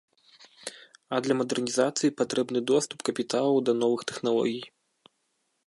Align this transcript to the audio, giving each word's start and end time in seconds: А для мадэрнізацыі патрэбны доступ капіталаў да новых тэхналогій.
А 1.17 1.19
для 1.25 1.33
мадэрнізацыі 1.41 2.15
патрэбны 2.21 2.59
доступ 2.71 2.99
капіталаў 3.11 3.61
да 3.69 3.77
новых 3.83 4.01
тэхналогій. 4.13 4.63